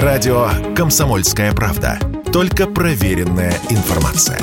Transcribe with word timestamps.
Радио 0.00 0.48
«Комсомольская 0.74 1.52
правда». 1.52 1.98
Только 2.32 2.66
проверенная 2.66 3.52
информация. 3.68 4.38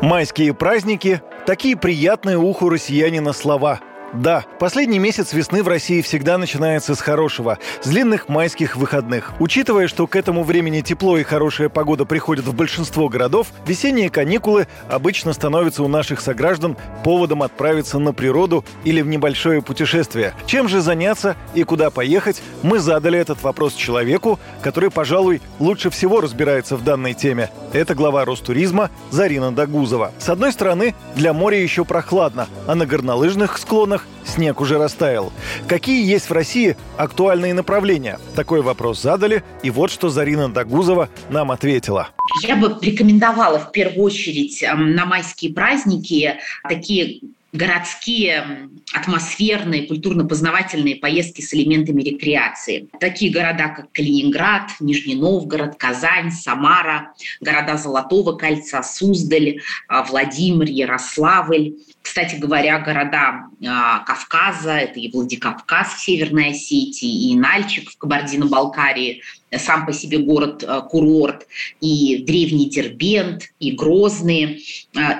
Майские 0.00 0.54
праздники– 0.54 1.20
такие 1.46 1.76
приятные 1.76 2.38
уху 2.38 2.70
россиянина 2.70 3.34
слова– 3.34 3.80
да, 4.14 4.44
последний 4.60 5.00
месяц 5.00 5.32
весны 5.32 5.62
в 5.62 5.68
России 5.68 6.00
всегда 6.00 6.38
начинается 6.38 6.94
с 6.94 7.00
хорошего, 7.00 7.58
с 7.82 7.88
длинных 7.88 8.28
майских 8.28 8.76
выходных. 8.76 9.32
Учитывая, 9.40 9.88
что 9.88 10.06
к 10.06 10.14
этому 10.14 10.44
времени 10.44 10.82
тепло 10.82 11.18
и 11.18 11.24
хорошая 11.24 11.68
погода 11.68 12.04
приходят 12.04 12.44
в 12.44 12.54
большинство 12.54 13.08
городов, 13.08 13.48
весенние 13.66 14.10
каникулы 14.10 14.68
обычно 14.88 15.32
становятся 15.32 15.82
у 15.82 15.88
наших 15.88 16.20
сограждан 16.20 16.76
поводом 17.02 17.42
отправиться 17.42 17.98
на 17.98 18.12
природу 18.12 18.64
или 18.84 19.00
в 19.00 19.08
небольшое 19.08 19.62
путешествие. 19.62 20.32
Чем 20.46 20.68
же 20.68 20.80
заняться 20.80 21.36
и 21.54 21.64
куда 21.64 21.90
поехать, 21.90 22.40
мы 22.62 22.78
задали 22.78 23.18
этот 23.18 23.42
вопрос 23.42 23.74
человеку, 23.74 24.38
который, 24.62 24.90
пожалуй, 24.90 25.42
лучше 25.58 25.90
всего 25.90 26.20
разбирается 26.20 26.76
в 26.76 26.84
данной 26.84 27.14
теме. 27.14 27.50
Это 27.74 27.96
глава 27.96 28.24
Ростуризма 28.24 28.92
Зарина 29.10 29.50
Дагузова. 29.50 30.12
С 30.20 30.28
одной 30.28 30.52
стороны, 30.52 30.94
для 31.16 31.32
моря 31.32 31.60
еще 31.60 31.84
прохладно, 31.84 32.46
а 32.68 32.76
на 32.76 32.86
горнолыжных 32.86 33.58
склонах 33.58 34.06
снег 34.24 34.60
уже 34.60 34.78
растаял. 34.78 35.32
Какие 35.66 36.08
есть 36.08 36.30
в 36.30 36.32
России 36.32 36.76
актуальные 36.96 37.52
направления? 37.52 38.20
Такой 38.36 38.62
вопрос 38.62 39.02
задали, 39.02 39.42
и 39.64 39.70
вот 39.70 39.90
что 39.90 40.08
Зарина 40.08 40.48
Дагузова 40.48 41.08
нам 41.30 41.50
ответила. 41.50 42.10
Я 42.42 42.54
бы 42.54 42.78
рекомендовала 42.80 43.58
в 43.58 43.72
первую 43.72 44.04
очередь 44.04 44.62
эм, 44.62 44.94
на 44.94 45.04
майские 45.04 45.52
праздники 45.52 46.34
такие 46.68 47.22
городские 47.54 48.68
атмосферные, 48.92 49.86
культурно-познавательные 49.86 50.96
поездки 50.96 51.40
с 51.40 51.54
элементами 51.54 52.02
рекреации. 52.02 52.88
Такие 52.98 53.32
города, 53.32 53.68
как 53.68 53.92
Калининград, 53.92 54.70
Нижний 54.80 55.14
Новгород, 55.14 55.76
Казань, 55.76 56.32
Самара, 56.32 57.14
города 57.40 57.76
Золотого 57.76 58.32
кольца, 58.32 58.82
Суздаль, 58.82 59.60
а, 59.86 60.02
Владимир, 60.02 60.68
Ярославль. 60.68 61.74
Кстати 62.02 62.34
говоря, 62.34 62.80
города 62.80 63.46
а, 63.64 64.00
Кавказа, 64.00 64.72
это 64.72 64.98
и 64.98 65.10
Владикавказ 65.12 65.94
в 65.94 66.00
Северной 66.00 66.50
Осетии, 66.50 67.30
и 67.30 67.36
Нальчик 67.36 67.88
в 67.88 67.98
Кабардино-Балкарии, 67.98 69.22
сам 69.58 69.86
по 69.86 69.92
себе 69.92 70.18
город-курорт, 70.18 71.42
а, 71.42 71.46
и 71.80 72.24
древний 72.26 72.68
Дербент, 72.68 73.52
и 73.60 73.72
Грозный, 73.72 74.64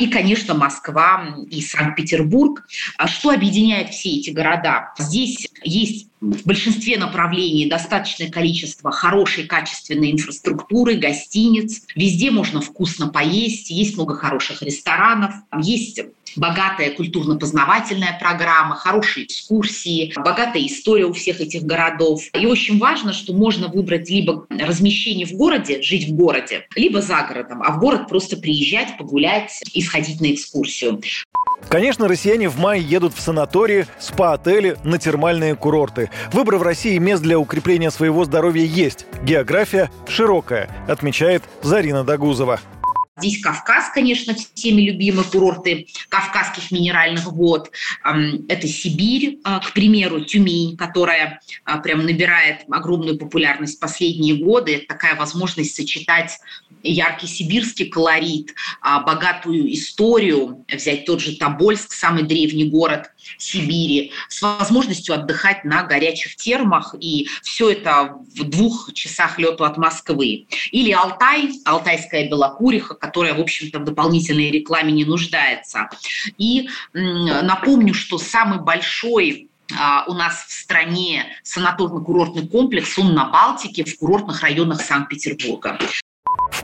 и, 0.01 0.07
конечно, 0.09 0.55
Москва 0.55 1.37
и 1.51 1.61
Санкт-Петербург. 1.61 2.67
Что 3.07 3.31
объединяет 3.31 3.91
все 3.91 4.11
эти 4.11 4.31
города? 4.31 4.93
Здесь 4.99 5.49
есть 5.63 6.09
в 6.21 6.47
большинстве 6.47 6.97
направлений 6.97 7.67
достаточное 7.69 8.31
количество 8.31 8.91
хорошей, 8.91 9.45
качественной 9.45 10.13
инфраструктуры, 10.13 10.95
гостиниц. 10.95 11.83
Везде 11.95 12.31
можно 12.31 12.61
вкусно 12.61 13.09
поесть, 13.09 13.71
есть 13.71 13.97
много 13.97 14.15
хороших 14.17 14.63
ресторанов, 14.63 15.35
есть 15.63 16.01
богатая 16.37 16.91
культурно-познавательная 16.91 18.19
программа, 18.21 18.77
хорошие 18.77 19.27
экскурсии, 19.27 20.13
богатая 20.17 20.67
история 20.67 21.07
у 21.07 21.13
всех 21.13 21.41
этих 21.41 21.63
городов. 21.63 22.23
И 22.33 22.47
очень 22.47 22.79
важно, 22.79 23.13
что 23.13 23.33
можно 23.33 23.69
выбрать 23.69 24.09
либо 24.09 24.47
размещение 24.51 25.27
в 25.27 25.33
городе, 25.33 25.83
жить 25.83 26.09
в 26.09 26.15
городе, 26.15 26.67
либо 26.75 27.01
за 27.01 27.23
городом, 27.23 27.63
а 27.63 27.73
в 27.73 27.81
город 27.81 28.09
просто 28.09 28.37
приезжать, 28.37 28.97
погулять 28.99 29.63
и 29.73 29.83
сходить 29.83 30.21
на 30.21 30.33
экскурсию. 30.33 31.01
Конечно, 31.69 32.09
россияне 32.09 32.49
в 32.49 32.59
мае 32.59 32.83
едут 32.83 33.15
в 33.15 33.21
санатории, 33.21 33.87
спа-отели, 33.99 34.77
на 34.85 34.99
термальные 34.99 35.57
курорты. 35.57 36.11
Выбор 36.33 36.57
в 36.57 36.63
России 36.63 36.99
мест 36.99 37.23
для 37.23 37.39
укрепления 37.39 37.91
своего 37.91 38.25
здоровья 38.25 38.65
есть. 38.65 39.07
География 39.23 39.91
широкая, 40.07 40.69
отмечает 40.89 41.43
Зарина 41.63 42.05
Дагузова. 42.05 42.61
Здесь 43.17 43.41
Кавказ, 43.41 43.91
конечно, 43.95 44.35
всеми 44.35 44.83
любимые 44.83 45.25
курорты 45.25 45.87
кавказских 46.09 46.73
минеральных 46.73 47.27
вод. 47.27 47.71
Это 48.49 48.67
Сибирь, 48.67 49.39
а, 49.45 49.61
к 49.61 49.73
примеру, 49.73 50.25
Тюмень, 50.25 50.77
которая 50.77 51.41
а, 51.65 51.79
прям 51.79 52.05
набирает 52.05 52.65
огромную 52.69 53.17
популярность 53.17 53.79
последние 53.79 54.35
годы. 54.35 54.75
Это 54.75 54.87
такая 54.89 55.15
возможность 55.15 55.77
сочетать 55.77 56.41
яркий 56.83 57.29
сибирский 57.29 57.87
колорит, 57.87 58.53
а, 58.81 59.01
богатую 59.01 59.73
историю, 59.73 60.65
взять 60.69 61.07
тот 61.07 61.21
же 61.21 61.37
Тобольск, 61.37 61.93
самый 61.93 62.25
древний 62.25 62.69
город 62.69 63.13
Сибири, 63.39 64.13
с 64.29 64.43
возможностью 64.43 65.15
отдыхать 65.15 65.65
на 65.65 65.83
горячих 65.83 66.37
термах, 66.37 66.95
и 66.99 67.29
все 67.43 67.71
это 67.71 68.17
в 68.37 68.45
двух 68.45 68.93
часах 68.95 69.39
лету 69.39 69.65
от 69.65 69.77
Москвы. 69.77 70.47
Или 70.71 70.93
Алтай, 70.93 71.51
Алтайская 71.65 72.29
Белокуриха, 72.29 72.95
которая, 72.95 73.35
в 73.35 73.41
общем-то, 73.41 73.79
в 73.81 73.85
дополнительной 73.85 74.51
рекламе 74.51 74.93
не 74.93 75.05
нуждается. 75.05 75.89
И 76.39 76.69
напомню, 76.93 77.95
что 77.95 78.19
самый 78.19 78.61
большой 78.61 79.51
а, 79.79 80.05
у 80.07 80.15
нас 80.15 80.45
в 80.47 80.53
стране 80.53 81.27
санаторно-курортный 81.43 82.47
комплекс, 82.49 82.99
он 82.99 83.15
на 83.15 83.27
Балтике, 83.27 83.85
в 83.85 83.99
курортных 83.99 84.43
районах 84.43 84.81
Санкт-Петербурга. 84.83 85.79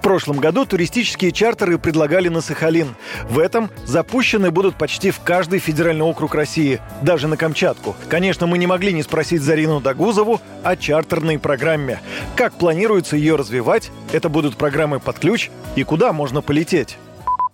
В 0.01 0.03
прошлом 0.03 0.39
году 0.39 0.65
туристические 0.65 1.31
чартеры 1.31 1.77
предлагали 1.77 2.29
на 2.29 2.41
Сахалин. 2.41 2.95
В 3.29 3.39
этом 3.39 3.69
запущены 3.85 4.51
будут 4.51 4.77
почти 4.77 5.11
в 5.11 5.21
каждый 5.21 5.59
федеральный 5.59 6.07
округ 6.07 6.35
России, 6.35 6.81
даже 7.03 7.29
на 7.29 7.37
Камчатку. 7.37 7.95
Конечно, 8.09 8.47
мы 8.47 8.57
не 8.57 8.67
могли 8.67 8.95
не 8.95 9.03
спросить 9.03 9.43
Зарину 9.43 9.79
Дагузову 9.79 10.41
о 10.65 10.75
чартерной 10.75 11.39
программе. 11.39 12.01
Как 12.35 12.55
планируется 12.55 13.15
ее 13.15 13.37
развивать? 13.37 13.91
Это 14.11 14.31
будут 14.31 14.57
программы 14.57 15.01
под 15.01 15.19
ключ 15.19 15.51
и 15.77 15.85
куда 15.85 16.15
можно 16.15 16.41
полететь? 16.41 16.97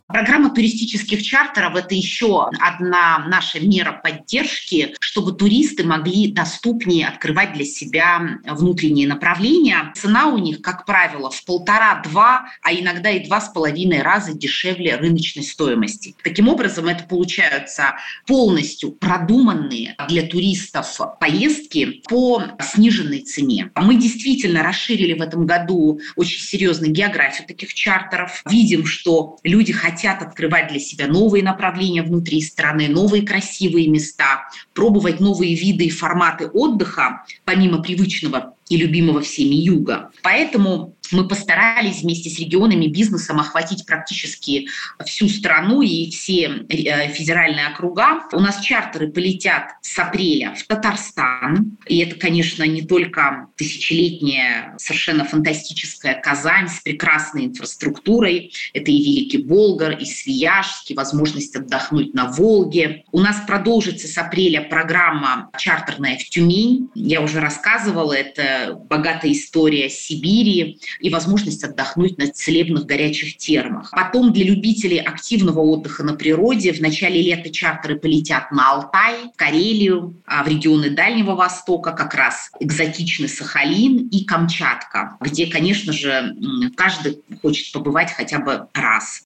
Программа 0.09 0.51
туристических 0.55 1.21
чартеров– 1.21 1.75
это 1.77 1.93
еще 1.97 2.49
одна 2.61 3.27
наша 3.27 3.59
мера 3.59 3.91
поддержки, 3.93 4.95
чтобы 5.01 5.33
туристы 5.33 5.83
могли 5.83 6.31
доступнее 6.31 7.09
открывать 7.09 7.55
для 7.55 7.65
себя 7.65 8.39
внутренние 8.45 9.09
направления. 9.09 9.93
Цена 9.97 10.29
у 10.29 10.39
них, 10.39 10.63
как 10.63 10.87
правило, 10.87 11.31
в 11.31 11.45
полтора-два, 11.45 12.47
а 12.63 12.73
иногда 12.73 13.11
и 13.11 13.27
два 13.27 13.41
с 13.41 13.49
половиной 13.49 14.03
раза 14.03 14.33
дешевле 14.33 14.95
рыночной 14.95 15.43
стоимости. 15.43 16.15
Таким 16.23 16.47
образом, 16.49 16.87
это 16.87 17.03
получаются 17.03 17.97
полностью 18.29 18.93
продуманные 18.93 19.97
для 20.09 20.23
туристов 20.23 21.01
поездки 21.19 22.03
по 22.09 22.45
сниженной 22.61 23.23
цене. 23.23 23.73
Мы 23.75 23.97
действительно 23.97 24.63
расширили 24.63 25.15
в 25.15 25.23
этом 25.23 25.47
году 25.47 25.99
очень 26.15 26.41
серьезно 26.41 26.87
географию 26.87 27.49
таких 27.49 27.75
чартеров. 27.75 28.43
Видим, 28.49 28.87
что 28.87 29.39
люди 29.43 29.73
хотят 29.73 29.96
хотят 29.97 30.21
открывать 30.21 30.69
для 30.69 30.79
себя 30.79 31.07
новые 31.07 31.43
направления 31.43 32.03
внутри 32.03 32.43
страны, 32.43 32.87
новые 32.89 33.25
красивые 33.25 33.89
места, 33.89 34.43
пробовать 34.75 35.21
новые 35.21 35.55
виды 35.55 35.85
и 35.85 35.91
форматы 35.91 36.49
отдыха, 36.49 37.25
помимо 37.45 37.83
привычного 37.83 38.56
и 38.69 38.77
любимого 38.77 39.21
всеми 39.21 39.55
юга. 39.55 40.11
Поэтому 40.23 40.97
мы 41.13 41.29
постарались 41.29 42.03
вместе 42.03 42.31
с 42.31 42.39
регионами, 42.39 42.87
бизнесом 42.87 43.39
охватить 43.39 43.87
практически 43.87 44.69
всю 45.05 45.29
страну 45.29 45.83
и 45.83 46.11
все 46.11 46.65
э, 46.69 47.09
федеральные 47.13 47.69
округа. 47.69 48.23
У 48.33 48.41
нас 48.41 48.61
чартеры 48.61 49.09
полетят 49.09 49.75
с 49.83 49.99
апреля 49.99 50.55
в 50.55 50.65
Татарстан. 50.65 51.77
И 51.87 51.99
это, 51.99 52.17
конечно, 52.17 52.65
не 52.65 52.83
только 52.83 53.49
тысячелетняя, 53.57 54.75
совершенно 54.79 55.25
фантастическая 55.25 56.21
Казань 56.21 56.69
с 56.69 56.81
прекрасной 56.81 57.47
инфраструктурой. 57.47 58.53
Это 58.73 58.91
и 58.91 58.99
Великий 58.99 59.39
Болгар, 59.39 59.93
и 59.93 60.05
Свияжск, 60.05 60.91
и 60.91 60.95
возможность 60.95 61.55
отдохнуть 61.55 62.15
на 62.15 62.27
Волге. 62.27 63.05
У 63.13 63.21
нас 63.21 63.37
продолжится 63.47 64.09
с 64.09 64.19
апреля 64.19 64.63
программа 64.63 65.51
чартерная 65.57 66.19
в 66.19 66.25
Тюмень. 66.25 66.91
Я 66.95 67.21
уже 67.21 67.41
рассказывала, 67.41 68.13
это 68.13 68.56
богатая 68.89 69.33
история 69.33 69.89
Сибири, 69.89 70.79
и 71.01 71.11
возможность 71.11 71.65
отдохнуть 71.65 72.19
на 72.19 72.29
целебных 72.29 72.87
горячих 72.87 73.37
термах. 73.37 73.91
Потом 73.91 74.33
для 74.33 74.45
любителей 74.45 74.99
активного 74.99 75.61
отдыха 75.61 76.03
на 76.03 76.15
природе 76.15 76.73
в 76.73 76.81
начале 76.81 77.21
лета 77.23 77.51
чартеры 77.51 77.99
полетят 77.99 78.51
на 78.53 78.73
Алтай, 78.73 79.31
в 79.33 79.37
Карелию, 79.37 80.23
а 80.27 80.45
в 80.45 80.49
регионы 80.49 80.91
Дальнего 80.91 81.35
Востока, 81.35 81.93
как 81.93 82.15
раз 82.15 82.51
экзотичный 82.61 83.29
Сахалин 83.29 84.09
и 84.09 84.25
Камчатка, 84.25 85.17
где, 85.21 85.47
конечно 85.47 85.93
же, 85.93 86.37
каждый 86.77 87.21
хочет 87.43 87.73
побывать 87.73 88.13
хотя 88.13 88.39
бы 88.39 88.69
раз. 88.73 89.26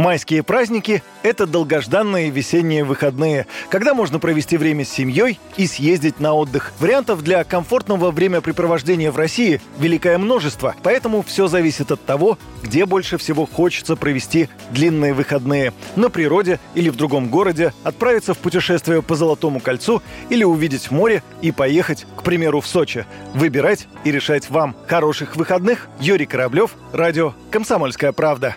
Майские 0.00 0.42
праздники– 0.42 1.02
это 1.22 1.46
долгожданные 1.46 2.30
весенние 2.30 2.84
выходные, 2.84 3.46
когда 3.68 3.92
можно 3.92 4.18
провести 4.18 4.56
время 4.56 4.84
с 4.84 4.88
семьей 4.88 5.38
и 5.56 5.66
съездить 5.66 6.20
на 6.20 6.32
отдых. 6.32 6.72
Вариантов 6.78 7.22
для 7.22 7.44
комфортного 7.44 8.10
времяпрепровождения 8.10 9.10
в 9.10 9.16
России 9.18 9.60
великое 9.78 10.16
множество, 10.16 10.74
поэтому 10.82 11.22
все 11.22 11.48
зависит 11.48 11.90
от 11.90 12.02
того, 12.04 12.38
где 12.62 12.86
больше 12.86 13.18
всего 13.18 13.46
хочется 13.46 13.96
провести 13.96 14.48
длинные 14.70 15.12
выходные. 15.12 15.72
На 15.96 16.08
природе 16.08 16.60
или 16.74 16.88
в 16.88 16.96
другом 16.96 17.28
городе, 17.28 17.74
отправиться 17.82 18.32
в 18.32 18.38
путешествие 18.38 19.02
по 19.02 19.16
Золотому 19.16 19.60
кольцу 19.60 20.02
или 20.28 20.44
увидеть 20.44 20.90
море 20.90 21.22
и 21.42 21.50
поехать, 21.50 22.06
к 22.16 22.22
примеру, 22.22 22.60
в 22.60 22.66
Сочи. 22.66 23.04
Выбирать 23.34 23.86
и 24.04 24.12
решать 24.12 24.48
вам. 24.48 24.76
Хороших 24.86 25.36
выходных. 25.36 25.88
Юрий 26.00 26.26
Кораблев, 26.26 26.74
радио 26.92 27.34
«Комсомольская 27.50 28.12
правда». 28.12 28.56